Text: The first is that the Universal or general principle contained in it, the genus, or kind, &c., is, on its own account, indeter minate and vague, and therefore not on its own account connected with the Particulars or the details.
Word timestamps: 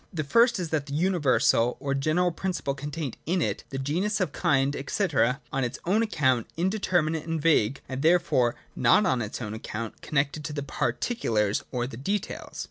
The 0.11 0.23
first 0.23 0.57
is 0.57 0.69
that 0.69 0.87
the 0.87 0.95
Universal 0.95 1.77
or 1.79 1.93
general 1.93 2.31
principle 2.31 2.73
contained 2.73 3.17
in 3.27 3.39
it, 3.39 3.63
the 3.69 3.77
genus, 3.77 4.19
or 4.19 4.25
kind, 4.25 4.75
&c., 4.87 5.03
is, 5.03 5.35
on 5.53 5.63
its 5.63 5.77
own 5.85 6.01
account, 6.01 6.47
indeter 6.57 7.03
minate 7.03 7.25
and 7.27 7.39
vague, 7.39 7.81
and 7.87 8.01
therefore 8.01 8.55
not 8.75 9.05
on 9.05 9.21
its 9.21 9.43
own 9.43 9.53
account 9.53 10.01
connected 10.01 10.47
with 10.47 10.55
the 10.55 10.63
Particulars 10.63 11.61
or 11.71 11.85
the 11.85 11.97
details. 11.97 12.59